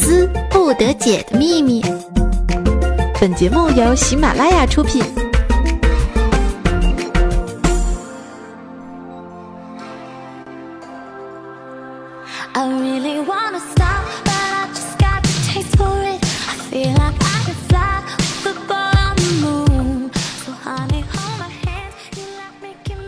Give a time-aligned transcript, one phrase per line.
[0.00, 1.82] 丝不得解的秘密。
[3.20, 5.02] 本节目由喜马拉雅出品。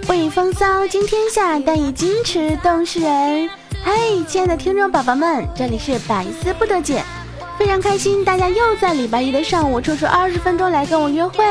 [0.08, 3.48] 为风骚惊天下，但以矜持动世人。
[3.90, 3.96] 嗨，
[4.28, 7.02] 亲爱的听众宝宝们，这里是百思不得解，
[7.58, 11.42] 非常开心大家又在礼拜一的上午抽出二十分钟来跟我约会。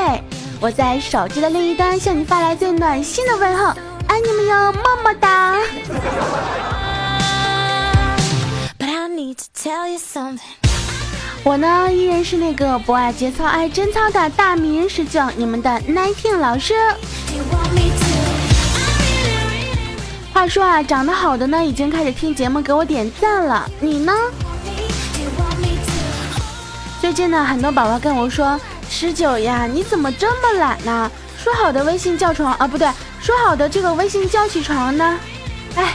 [0.62, 3.73] 我在手机的另一端向你发来最暖心的问候，
[4.08, 5.55] 爱你们哟，么么哒！
[11.44, 16.76] 我呢依然是那个不爱节操爱贞操的大名人十九，你们的 Nineteen 老师。
[20.38, 23.68] 话说啊，长得好的呢，已经开始听节目给我点赞了。
[23.80, 24.14] 你呢？
[27.02, 31.12] 最近呢，很多宝宝跟我说：“十九呀，你怎么这么懒呢？
[31.44, 32.88] 说好的微信叫床啊，不对，
[33.20, 35.20] 说好的这个微信叫起床呢？”
[35.73, 35.94] 哎，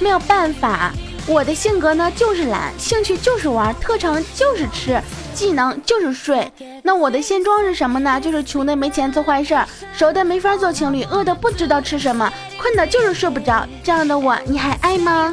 [0.00, 0.92] 没有办法，
[1.26, 5.02] 我的性格呢就是懒，兴趣就是玩，特长就是吃，
[5.38, 6.52] 技能就是睡。
[6.82, 8.20] 那我的现状是什么呢？
[8.20, 9.64] 就是穷的没钱做坏事儿，
[9.96, 12.28] 熟的没法做情侣，饿的不知道吃什么。
[12.60, 15.32] 困的就是睡不着，这样的我你还爱吗？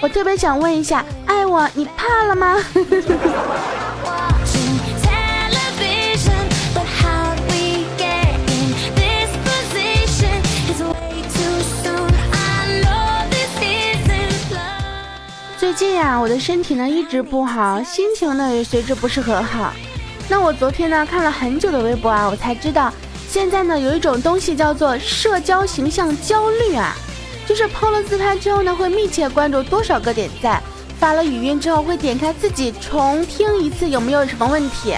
[0.00, 2.56] 我特别想问一下，爱我你怕了吗？
[15.76, 19.72] 最近呀，我的身体呢一直不好，心情呢也随之不是很好。
[20.28, 22.92] 那我昨天呢看了很久的微博啊，我才知道
[23.28, 26.94] 现在呢有一种东西叫做社交形象焦虑啊，
[27.44, 30.62] 就是抛了自拍之后呢会密切关注多少个点赞，
[31.00, 34.94] 发了语音之后会点开自己重听一次有没有什么问题，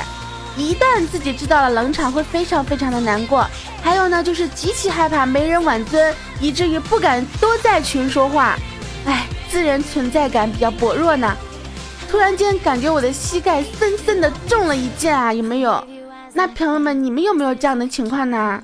[0.59, 3.49] 一旦自己知道了冷场会非常非常的难过，
[3.83, 8.59] 还有呢就是极其害怕没人挽尊，以至于不敢多在群说话，
[9.07, 9.27] 哎，
[9.57, 11.35] 自人存在感比较薄弱呢。
[12.11, 15.83] 突然间感觉我的膝盖深深的中了一箭啊，有没有？
[16.35, 18.63] 那朋友们，你们有没有这样的情况呢？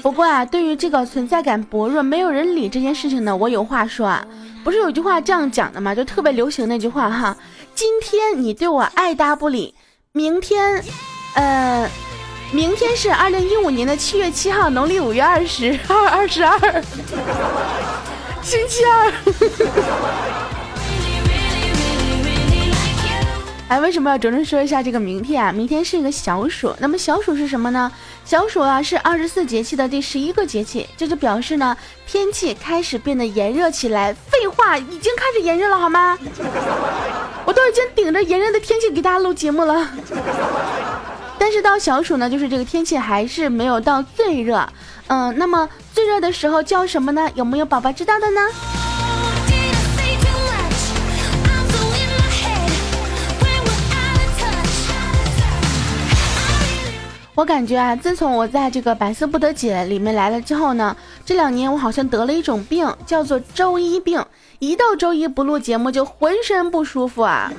[0.00, 4.26] 不过啊，对于这个存在感薄弱、没有人理这件事情呢，我有话说啊。
[4.64, 5.94] 不是有句话这样讲的吗？
[5.94, 7.36] 就特别流行那句话哈。
[7.74, 9.74] 今天你对我爱答不理，
[10.12, 10.82] 明天，
[11.34, 11.86] 呃，
[12.52, 16.58] 明天是二零一五年的七月七号，农历五月二十二二十二，
[18.42, 19.12] 星期二。
[23.68, 25.52] 哎，为什么要着重说一下这个明天啊？
[25.52, 27.92] 明天是一个小暑，那么小暑是什么呢？
[28.24, 34.12] 小暑啊是二十四节气的第十一个节气，这就表示呢天气开始变得炎热起来。
[34.12, 36.18] 废话，已经开始炎热了好吗？
[37.44, 39.88] 我都已经顶着炎热的天气给大家录节目了。
[41.38, 44.68] 但是到小暑呢，就是这个天气还是没有到最热。
[45.10, 47.28] 嗯，那么最热的时候叫什么呢？
[47.34, 48.40] 有没有宝宝知道的呢？
[57.34, 60.96] 我感觉啊，自从我在这个百思不得解里面来了之后呢，
[61.26, 64.24] 这两年我好像得了一种病，叫做周一病。
[64.60, 67.50] 一到周一不录节目就浑身不舒服啊，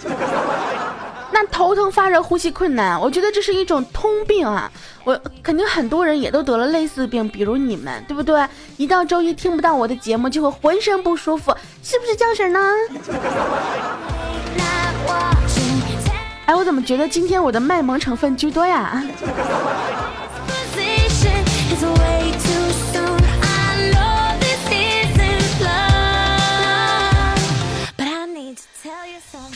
[1.34, 4.69] 那头疼发热、呼吸困难，我觉得这是一种通病啊。
[5.03, 8.46] 我肯定很多人也都得了类似病，比如你们，对不对？
[8.78, 12.59] 一到周一听不到我的节目就会浑身不舒服，是不是这样式呢？
[16.46, 19.03] 哎，我怎么觉得今天我的卖萌成分居多呀？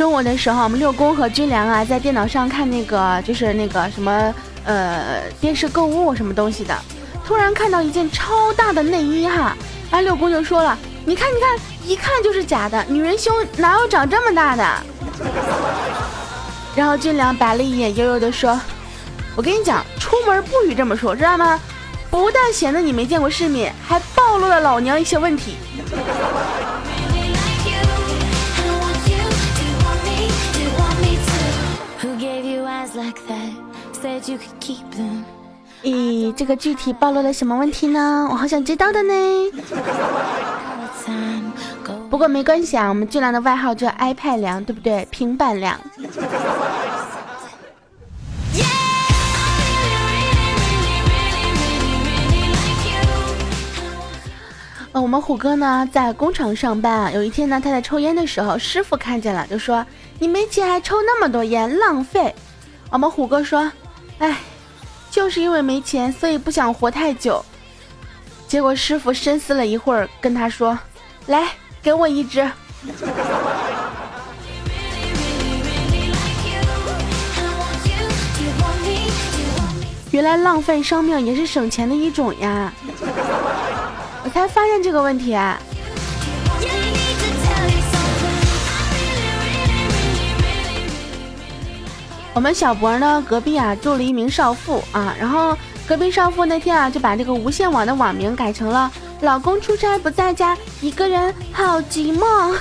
[0.05, 4.31] 中午的时候，我们六公和军良啊，在电脑上看那个，就是那个什么，
[4.63, 6.77] 呃，电视购物什么东西的。
[7.25, 9.57] 突然看到一件超大的内衣哈，
[9.89, 14.63] 哎，六公就说了：“你看，你看，一看就是假的，女人胸哪有长这么大的？”
[16.77, 18.61] 然后军良白了一眼，悠悠地说
[19.35, 21.59] ：“我跟你讲，出门不许这么说，知道吗？
[22.11, 25.55] 不但显得你没见过世面，还暴露了老娘一些问题。”
[35.83, 38.27] 咦，这个具体暴露了什么问题呢？
[38.31, 39.13] 我好想知道的呢。
[42.09, 45.07] 不过没关系啊，我们俊良的外号叫 iPad 凉，对不对？
[45.11, 45.79] 平板凉。
[54.93, 59.85] 呃，我们虎哥呢在工厂上班啊，有一天呢他在抽烟的时候，师傅看见了，就说
[60.17, 62.33] ：“你没钱还抽那么多烟，浪费。”
[62.89, 63.69] 我们虎哥说
[64.19, 64.37] ：“哎，
[65.11, 67.43] 就是因为没钱，所以不想活太久。”
[68.47, 70.77] 结果师傅深思了一会儿，跟他说
[71.27, 71.49] ：“来，
[71.81, 72.49] 给我一支。
[80.11, 82.71] ”原来浪费生命也是省钱的一种呀！
[84.23, 85.37] 我才发现这个问题。
[92.35, 98.91] 我们小博呢，隔壁啊住了一名少妇啊，然后隔壁少妇那天啊就把这个无线网的网名改成了
[99.23, 102.53] “老公出差不在家，一个人好寂寞”。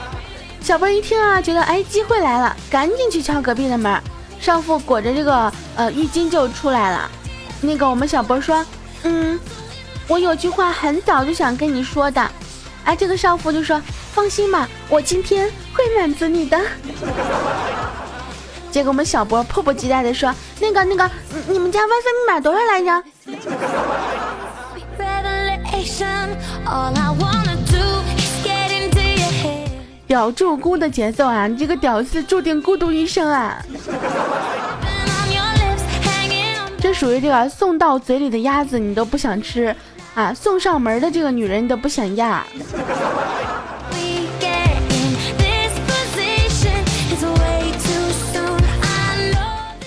[0.60, 3.98] 小博一听啊，觉得哎机会来了，赶紧去敲隔壁的门。
[4.38, 7.10] 少妇裹着这个呃浴巾就出来了，
[7.62, 8.62] 那个我们小博说，
[9.04, 9.40] 嗯，
[10.06, 12.30] 我有句话很早就想跟你说的，
[12.84, 13.80] 哎，这个少妇就说，
[14.12, 16.60] 放心吧，我今天会满足你的。
[18.70, 21.10] 结果我们小波迫不及待的说，那个那个，
[21.48, 23.02] 你们家 WiFi 密码多少来着？
[30.08, 31.48] 咬住孤的节奏啊！
[31.48, 33.58] 你这个屌丝注定孤独一生啊！
[36.80, 39.74] 这属于这个送到嘴里的鸭子你都不想吃
[40.14, 42.40] 啊，送上门的这个女人你都不想要。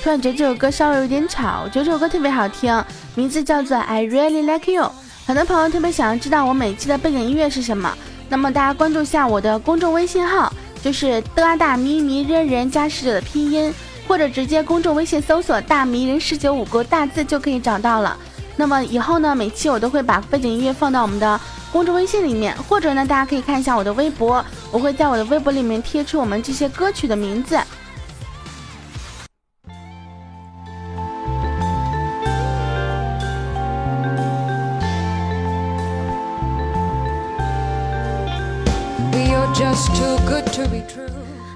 [0.02, 2.84] 突然觉得这首歌稍微有点吵，我觉得这首歌特别好听，
[3.16, 4.84] 名字叫做《I Really Like You》。
[5.28, 7.94] 很多朋友特别想要知道我每期的背景音乐是什么。
[8.30, 10.52] 那么大家关注一下我的公众微信号，
[10.82, 13.74] 就是的大咪咪人人加十九的拼音，
[14.08, 18.16] 或者直接公众微信搜索大迷人十九五个大字就可以找到了。
[18.56, 21.40] 那么以后呢，每期我都会把背景音乐放到我们的
[21.74, 27.60] 公众微信里面，或者呢，大家可以看一下我的微博，我会在我的微博里面贴出我们这些歌曲的名字。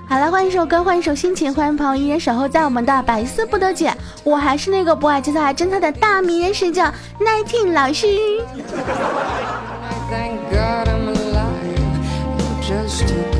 [0.08, 3.94] 好了，换一首歌，换一首心情，欢迎朋友依然守候在我们的百思不得解。
[4.24, 6.82] 我还是那个不爱节操爱真操的大迷人使者
[7.20, 8.08] Nineteen 老师。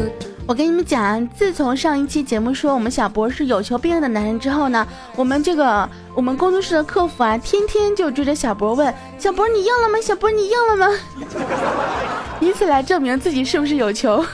[0.51, 9.97] 我跟你们讲，自从上一期节目说我们小博是有求必应的男人之后呢，我们这个我们工作室的客服啊，天天就追着小博问：小博你硬了吗？
[10.01, 10.87] 小博你硬了吗？
[12.41, 14.21] 以此来证明自己是不是有求。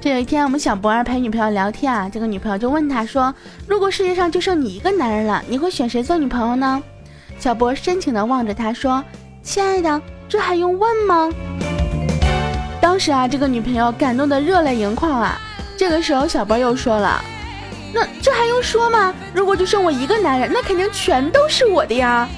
[0.00, 3.32] 这有一天，我们小博儿陪女朋友聊天啊，这个女朋友就问他说：
[3.68, 6.82] 如果世界上就剩你一个男人了，你会选谁做女朋友呢？
[7.38, 9.04] 小博深情的望着他说：
[9.44, 10.02] 亲爱的。
[10.28, 11.30] 这还用问吗？
[12.82, 15.40] 当时啊，这个女朋友感动的热泪盈眶啊。
[15.76, 17.22] 这个时候，小波又说了
[17.94, 19.14] ：“那这还用说吗？
[19.32, 22.28] 如果就剩我一个男人，那肯定全都是我的呀。”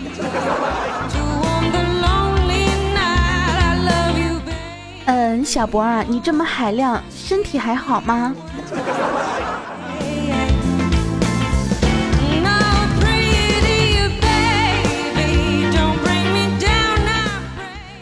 [5.07, 8.33] 嗯，小博啊，你这么海量，身体还好吗？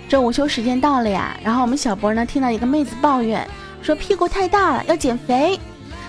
[0.08, 3.46] 这午休时间到了呀，然后我们小博呢听到一个妹子抱怨
[3.82, 5.60] 说屁股太大了，要减肥。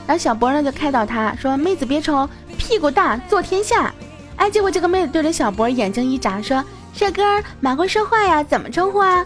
[0.08, 2.28] 然后小博呢就开导她说：“妹子别愁，
[2.58, 3.94] 屁股大坐天下。”
[4.38, 6.64] 哎，结果这个妹子对着小博眼睛一眨说
[6.96, 7.22] ：“帅哥，
[7.60, 9.22] 蛮会说话呀，怎么称呼啊？”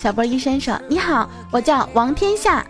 [0.00, 2.64] 小博一伸手：“你好，我叫王天下。”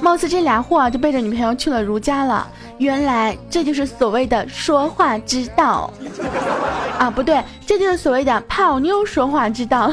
[0.00, 2.48] 貌似这俩货就背着女朋友去了如家了。
[2.78, 5.90] 原来这就是所谓的说话之道
[6.96, 9.92] 啊，不对，这就是所谓的泡妞说话之道。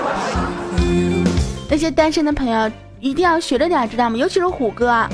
[1.68, 4.16] 那些单身的朋友一定要学着点，知道吗？
[4.16, 5.08] 尤其是虎哥。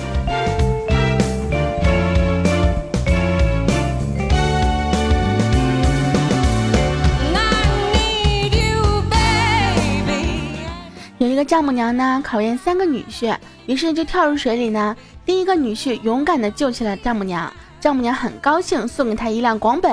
[11.18, 13.36] 有一个丈母娘呢，考验三个女婿，
[13.66, 14.96] 于是就跳入水里呢。
[15.24, 19.90] 第一个女婿勇敢地救起了丈母娘，丈母娘很高兴，送给他一辆广本，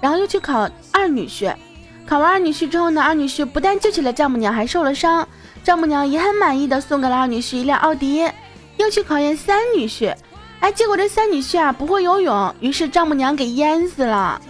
[0.00, 1.52] 然后又去考二女婿，
[2.06, 5.26] 考完二女婿之后呢，二女婿不但救起了丈母娘，还受了伤，
[5.64, 8.30] 丈母娘也很满意的送给了二女婿一辆奥迪，
[8.76, 10.14] 又去考验三女婿，
[10.60, 14.40] 哎，结果这三女婿啊不会游泳，于是丈母娘给淹死了，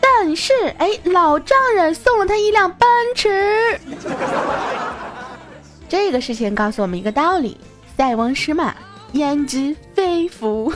[0.00, 3.78] 但是哎，老丈人送了他一辆奔驰，
[5.88, 7.58] 这个事情告诉我们一个道理。
[8.00, 8.74] 塞翁失马，
[9.12, 10.72] 焉知非福。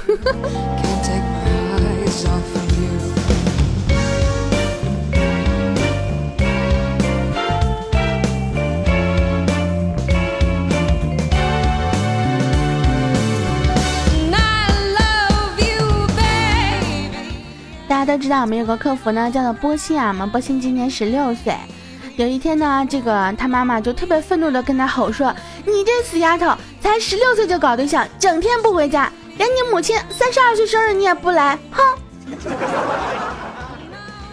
[17.88, 21.56] 大家都知道我们有个客服呢，叫做波心啊，我们波心今年十六岁。
[22.16, 25.34] 有一天呢，这个他妈妈就特别愤怒的跟他吼说
[25.66, 31.82] ：“你这死丫头，才十六岁就搞对象，整天不回家，连你母亲三十二岁生日你也不来，哼！”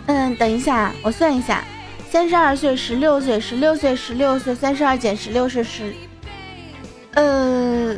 [0.05, 1.63] 嗯，等一下，我算一下，
[2.11, 5.91] 三十二岁，十六岁，十六岁，十六岁，三十二减十六是十，
[7.15, 7.95] 呃，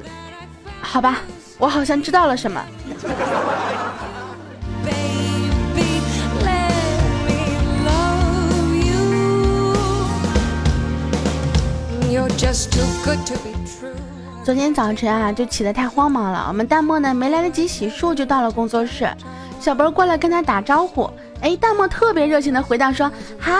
[0.81, 1.17] 好吧，
[1.57, 2.63] 我好像知道了什么。
[14.43, 16.46] 昨天早晨啊，就起得太慌忙了。
[16.48, 19.10] 我们大漠呢，没来得及洗漱，就到了工作室。
[19.60, 21.10] 小博过来跟他打招呼，
[21.41, 23.53] 哎，大漠特别热情的回答说：“嗨，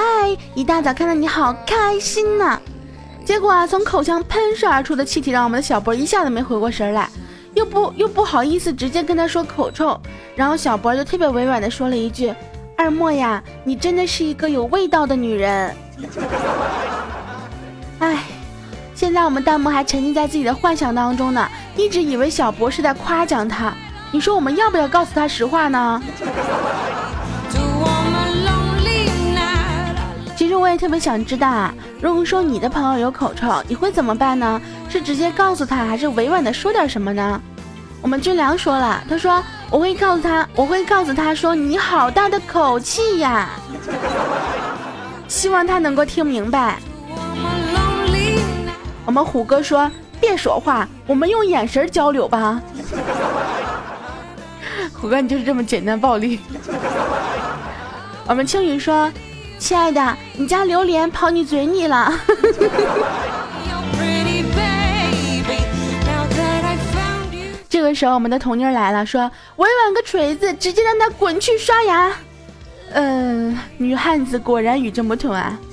[0.54, 2.62] 一大早看到你好开心呢。”
[3.26, 7.10] 结果啊，从口腔喷射而出的气体让我们的小博一下子没回过神来，
[7.54, 10.00] 又不又不好意思直接跟他说口臭，
[10.36, 12.32] 然后小博就特别委婉的说了一句
[12.78, 15.76] ：“二莫呀，你真的是一个有味道的女人。”
[18.00, 18.24] 哎。
[19.04, 21.46] 现在我们弹幕还沉浸在自己的幻想当中呢，
[21.76, 23.74] 一直以为小博是在夸奖他。
[24.12, 26.02] 你说我们要不要告诉他实话呢？
[30.38, 34.62] 其实我也特别想知道啊，如果说你的朋友有口臭，你会怎么办呢？
[34.88, 37.42] 是直接告诉他，还是委婉的说点什么呢？
[38.02, 43.50] 我们军良说了，他说我会告诉他，我会告诉他说你好大的口气呀，
[45.28, 46.78] 希望他能够听明白。
[49.06, 52.62] 我们虎哥说：“别说话，我们用眼神交流吧。
[54.94, 56.40] ”虎哥，你就是这么简单暴力。
[58.26, 59.12] 我们青雨说
[59.60, 62.14] ：“亲爱的，你家榴莲跑你嘴里了。
[67.70, 72.10] ”这个时候，我们的童妮来了，说：“委婉个锤子，直接让他滚去刷牙。”
[72.96, 75.60] 嗯，女汉子果然与众不同啊。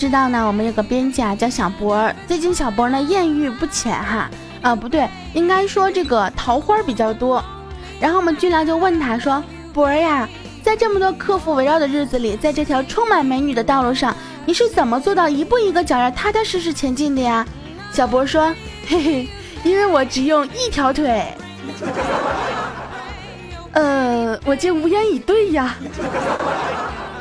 [0.00, 2.16] 知道呢，我们有个编辑啊，叫小博儿。
[2.26, 4.30] 最近小博呢艳遇不浅哈，
[4.62, 7.44] 啊不对，应该说这个桃花比较多。
[8.00, 10.26] 然后我们军良就问他说：“博儿呀，
[10.62, 14.16] 在这么多客服围绕的日子里，在这条充满美女的道路上，
[14.46, 17.46] 你是怎么做到一步一个脚印踏踏实实前进的呀？”
[17.92, 18.54] 小博说
[18.88, 19.28] ：“嘿嘿，
[19.64, 21.26] 因为我只用一条腿。
[23.72, 25.76] ”呃，我竟无言以对呀。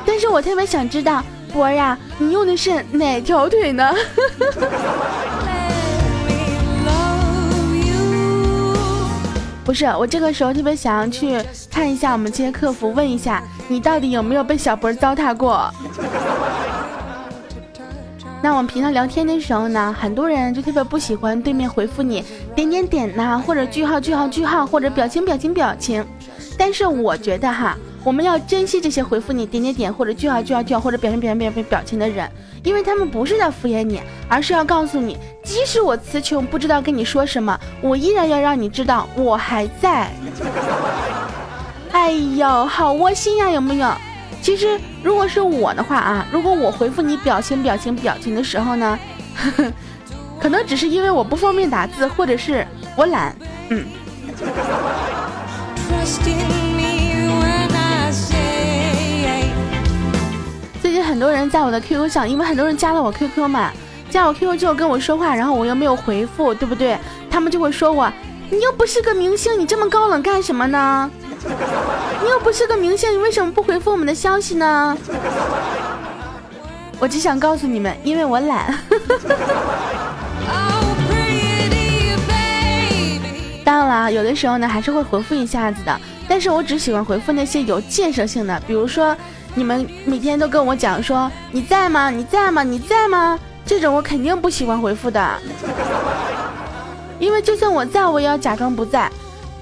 [0.05, 1.21] 但是我特别想知道。
[1.49, 3.93] 博呀，你用的是哪条腿呢？
[9.65, 11.39] 不是，我这个时候特别想要去
[11.69, 15.71] 看一下我们这些客服，问一下你到底有没有被小博糟蹋过。
[18.41, 22.23] 那我们平常聊天的时候呢，很多人就特别不喜欢对面回复你
[22.55, 26.03] 点点点呐，或者句号句号句号，或者表情表情表情。
[26.57, 27.77] 但是我觉得哈。
[28.03, 32.29] 我们要珍惜这些回复你点点点或者句号句号句号或者表情表情表情表情的人，
[32.63, 40.09] 因为他们不是在敷衍你，而是要告诉你，即使我词穷不知道跟你说什么，我依然要让你知道我还在。
[41.91, 43.91] 哎呦，好窝心呀，有没有？
[44.41, 48.97] 其实如果是我的话啊，如果我回复你表情表情表情的时候呢，
[50.39, 52.65] 可能只是因为我不方便打字，或者是
[52.95, 53.35] 我懒，
[53.69, 53.85] 嗯。
[61.19, 63.73] 很多人在我的 QQ 上，因为很多人加了我 QQ 嘛，
[64.09, 66.97] 加我 QQ 之后跟我说话，然后我又没有回复，对不对？
[67.29, 68.09] 他们就会说我，
[68.49, 71.11] 你又不是个明星，你这么高冷干什么呢？
[72.23, 74.97] 你又不是个明星，你为什么不回复我们的消息呢？
[76.99, 78.79] 我只想告诉你们，因为我懒。
[83.65, 85.99] 当然了，有的时候呢还是会回复一下子的，
[86.29, 89.13] 但是我只喜欢回复那些有建设性的，比如说。
[89.55, 92.09] 你们每天都跟我讲说你在吗？
[92.09, 92.63] 你在吗？
[92.63, 93.37] 你在吗？
[93.65, 95.37] 这种我肯定不喜欢回复的，
[97.19, 99.11] 因为就算我在，我也要假装不在。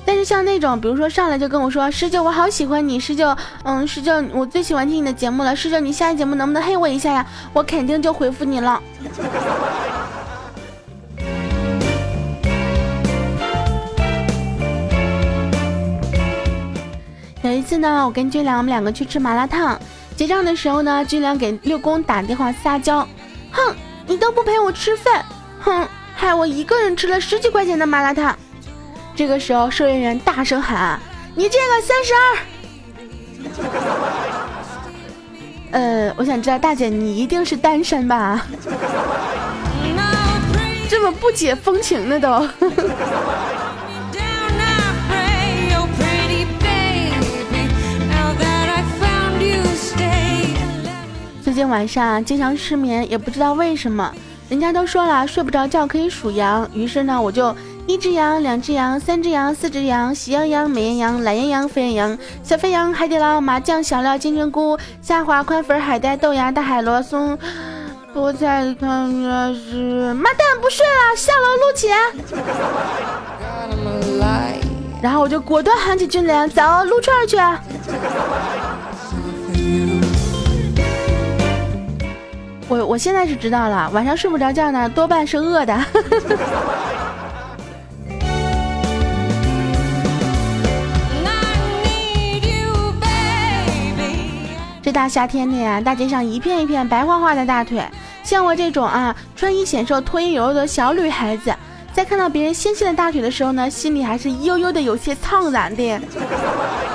[0.05, 7.25] 但是像那种，比如说上来就跟我说十九，我好喜欢你，十九，嗯，十九，我最喜欢听你的节目了，十九，你下期节目能不能黑我一下呀？
[7.51, 8.81] 我肯定就回复你了。
[17.61, 19.79] 次呢，我跟军良我们两个去吃麻辣烫，
[20.15, 23.07] 结账的时候呢，军良给六公打电话撒娇，
[23.51, 25.25] 哼，你都不陪我吃饭，
[25.59, 28.37] 哼，害我一个人吃了十几块钱的麻辣烫。
[29.15, 30.99] 这个时候，收银员大声喊
[31.35, 32.37] ：“你这个三十二。”
[35.71, 38.45] 呃，我想知道大姐你一定是单身吧？
[40.89, 42.47] 这么不解风情的都。
[51.57, 54.13] 近晚上经常失眠，也不知道为什么。
[54.47, 57.55] 人家都说了，睡不着觉可以数羊，于是呢，我就。
[57.87, 67.35] 一只羊，两只羊，三只羊，四只羊，喜羊羊，美羊羊，懒羊羊，沸羊羊，小肥羊，海底捞，麻酱，小料，金针菇，虾滑，宽粉，海带，豆芽，大海螺，松，
[68.13, 69.09] 菠菜，汤
[69.55, 71.87] 是，妈蛋，不睡了，下楼撸起。
[75.01, 77.37] 然后我就果断喊起俊良，走，撸串去。
[82.69, 85.73] 我我现在是知道了，晚上睡不着觉呢，多半是饿的。
[94.83, 97.81] 这大夏天的呀，大街上一片一片白花花的大腿，
[98.23, 101.55] 像我这种啊穿衣显瘦、脱衣有肉的小女孩子，
[101.93, 105.99] 在看到别人纤细的大腿的时候呢，心里还是悠悠的有些怅然的。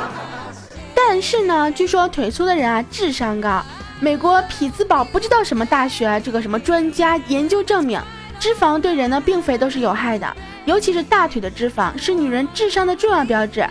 [0.95, 3.63] 但是呢，据说腿粗的人啊智商高。
[4.03, 8.01] 美国匹兹堡不知道什么大学这个什么专家研究证明，
[8.41, 10.27] 脂肪对人呢并非都是有害的，
[10.65, 13.65] 尤其是大腿的脂肪是女人智商的重要标志。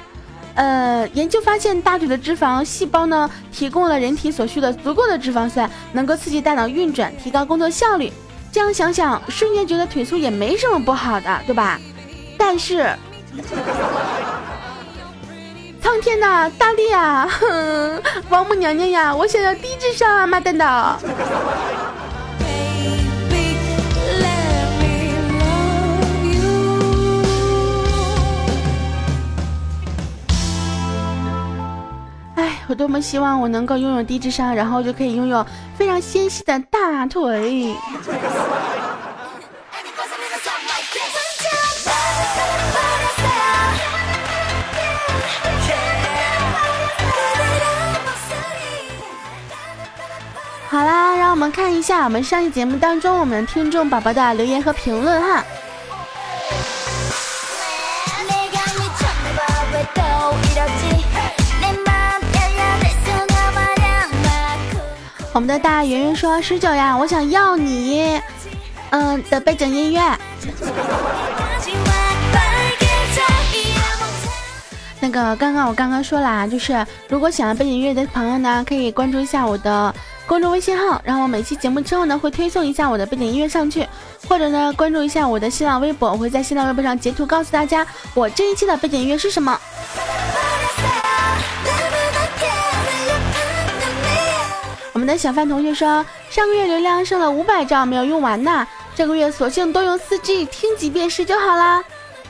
[0.56, 8.10] 呃，研究发现，大腿的脂肪细胞呢，提供了人体所需的足够的脂肪酸，能够刺激大脑运转，提高工作效率。
[8.54, 11.78] 这样想想，瞬间觉得腿粗也没什么不好的，对吧？
[12.38, 12.90] 但是，
[15.92, 17.28] 苍天呐，大力啊，
[18.32, 20.66] 王母娘娘呀，我想要低智商啊，妈蛋的！
[32.36, 37.76] 哎 我多么希望我能够拥有低智商，然后就可以拥有非常纤细的大腿。
[51.42, 55.44] 们看一下我们上期节目当中我们听众宝宝的留言和评论哈。
[65.34, 68.22] 我们的大圆圆说：“十九呀，我想要你，
[68.92, 70.00] 嗯的背景音乐。”
[75.00, 79.92] 那个刚刚我刚刚说了啊，就是如果想要背景音乐的朋友呢，可以关注一下我的
[80.32, 83.86] 关注微信号，然后我每期节目之后呢，会推送一下我的背景音乐上去，
[84.30, 89.60] 或者呢，关注一下我的新浪微博，我会在新浪微博上截图告诉大家我这一期的背景音乐是什么。
[94.94, 98.66] 我们的小范同学说，上个月流量剩了五百兆没有用完呢，
[98.96, 101.84] 这个月索性多用四 G 听几遍诗就好啦。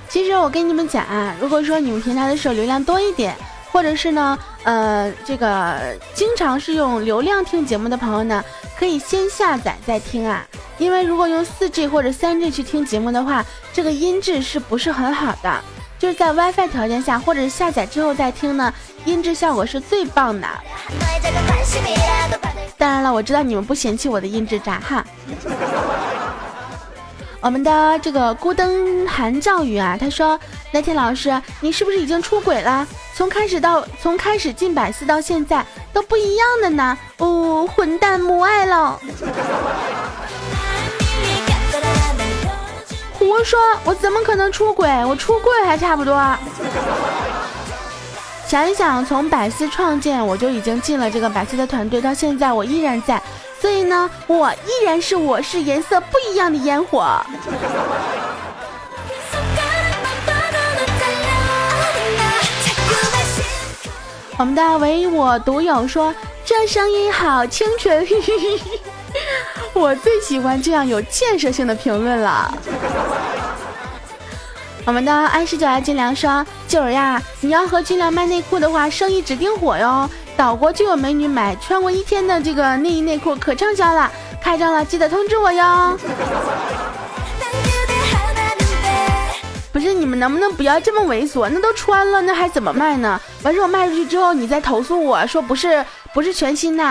[0.10, 3.36] 其实我跟你们讲啊，如果说你们平常的时候流量多一点，
[3.72, 8.44] 或者是呢，呃，这个经常是用流量听节目的朋友呢，
[8.78, 10.46] 可以先下载再听啊。
[10.78, 15.62] 因为如果用四 G 或者三 G 去听节目的话，这个音质是不是很好的？
[15.98, 18.74] 就是在 WiFi 条件下，或者下载之后再听呢，
[19.06, 20.48] 音质效果是最棒的。
[22.78, 25.06] 当然了，我知道你们不嫌弃我的音质渣哈。
[27.42, 30.40] 我们的这个孤灯寒照雨啊，他说
[30.72, 32.88] ：“那天老师，你是不是已经出轨了？
[33.16, 36.96] 从开始到从开始进百思到现在都不一样的呢？
[37.18, 39.00] 哦，混蛋，母爱了。”
[43.18, 44.88] 胡说，我怎么可能出轨？
[45.04, 46.16] 我出柜还差不多。
[48.48, 53.22] 想一想，从百思创建我就已经进了这个百思的团队，到现在我依然在，
[53.62, 57.24] 所以呢，我依然是我是颜色不一样的烟火。
[64.38, 66.12] 我们的唯我独有说，
[66.44, 68.04] 这声音好清纯，
[69.74, 72.52] 我最喜欢这样有建设性的评论了。
[74.84, 80.10] 我们的安十九爱金良说：“九儿呀，你要和金良卖内裤的话，生意指定火哟。
[80.42, 84.12] 岛国就有美女买穿过一天的这个内衣内裤，可畅销了。
[84.42, 85.96] 开张了，记得通知我哟。”
[89.72, 91.48] 不是你们能不能不要这么猥琐？
[91.48, 93.22] 那都穿了，那还怎么卖呢？
[93.44, 96.84] 完事我卖出去之后，你再投诉我说不是不是全新的，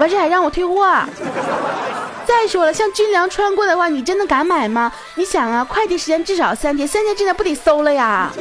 [0.00, 0.92] 完事还让我退货。
[2.26, 4.90] 再说了，像军粮穿过的话，你真的敢买吗？
[5.14, 8.32] 你想啊，快递时间至少三天，三天之内不得馊了呀？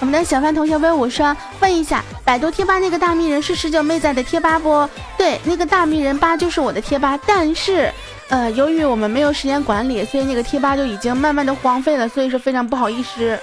[0.00, 4.88] 我们的小范同学问我说：“问一下，百度贴吧那个大迷人是十九妹在的贴吧不？
[5.18, 7.92] 对，那个大迷人吧就是我的贴吧，但是，
[8.30, 13.38] 呃，由于我们没有时间管理，所以那个贴吧就已经慢慢的荒废了，所以说非常不好意思。”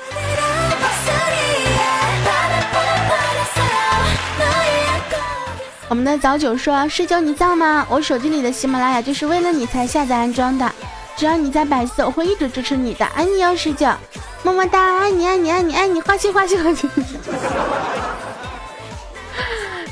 [5.89, 7.85] 我们的早九说：“十九你在吗？
[7.87, 10.69] 我手机里的喜马拉雅就是为了你才下载安装的。
[11.15, 13.05] 只要你在百思，我会一直支持你的。
[13.05, 13.87] 爱你哦，十九，
[14.43, 16.89] 么么哒，爱你爱你爱你爱你，花心花心花心。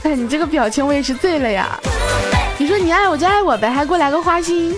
[0.03, 1.79] 哎，你这个表情我也是醉了呀！
[2.57, 4.75] 你说你爱我就爱我呗，还给我来个花心。”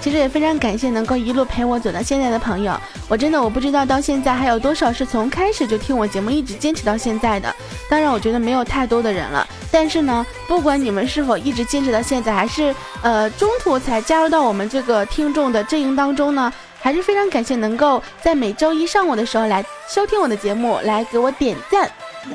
[0.00, 2.78] 其实也非常感谢能够一路陪我走到现在的朋友，
[3.08, 7.50] 我真的我不知道到现在还有多少是从开始就听我节目一直坚持到现在的。
[7.88, 9.48] 当然，我觉得没有太多的人了。
[9.72, 16.52] 但是呢，不管你们是否一直坚持到现在，还是呃中途才加入到我们这个听众的阵营当中呢，
[16.84, 21.90] 还是非常感谢能够在每周一上午的时候来收听我的节目，来给我点赞。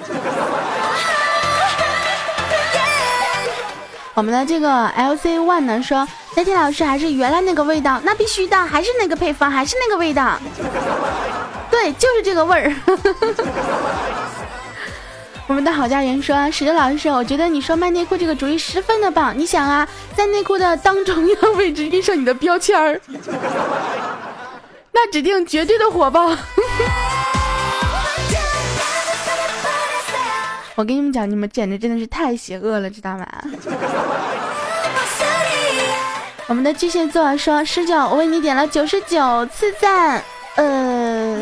[4.16, 10.40] 我们的这个 L C One 呢说，佳琪老师还是原来那个味道，那必须的，还是那个配方，还是那个味道，
[11.70, 12.74] 对，就是这个味儿。
[15.46, 19.32] 我们的好家人说，史哲老师，我觉得你说卖内裤这个主意十分的棒。
[19.38, 23.00] 你想啊，在内裤的当中央位置印上你的标签儿，
[24.92, 26.36] 那指定绝对的火爆。
[30.76, 33.28] 我跟你们讲，你们简直真的是太邪恶了，知道吗？
[36.48, 40.24] 我们的巨蟹座说：“十九，我为你点了九十九次赞。”
[40.56, 41.38] 呃，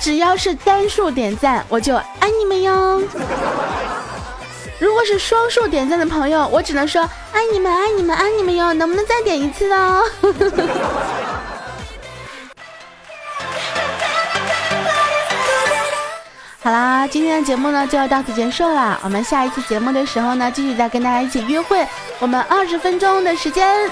[0.00, 3.02] 只要是单数点赞，我就爱你们哟。
[4.82, 8.72] 如果是双数点赞的朋友，我只能说爱你们，爱你们，爱你们哟。
[8.72, 10.02] 能不能再点一次呢？
[16.60, 18.98] 好啦，今天的节目呢就要到此结束了。
[19.04, 21.86] 我们下一期节目的时候呢，继续再跟大家一起约会，
[22.18, 23.88] 我们二十分钟的时间。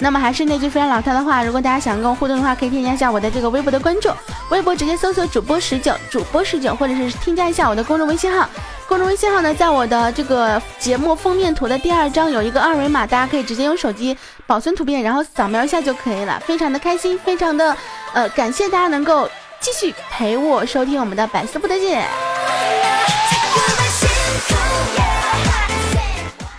[0.00, 4.10] 那么还是那句非常老套的话，如果大家想跟我互动的话，可以添加一下我的这个微博的关注，
[4.50, 8.48] 微博直接搜索主播十九，主播十九，或者是添加一下我的公众微信号。
[8.88, 16.40] 公众微信号呢，在我的这个节目封面图的第二张有一个二维码，大家可以直接用手机保存图片，然后扫描一下就可以了。
[16.46, 17.76] 非常的开心，非常的
[18.14, 19.28] 呃感谢大家能够
[19.60, 22.29] 继续陪我收听我们的百思不得解。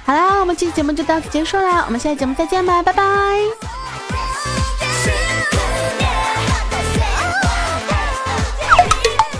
[0.05, 3.03] 好啦，我们这期节目就到此结束啦，我们下期节目再见吧，拜拜。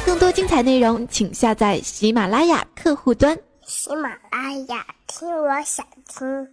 [0.06, 3.38] 更多精彩内容，请下载喜马拉雅客户端。
[3.66, 6.48] 喜马拉雅，听我想听。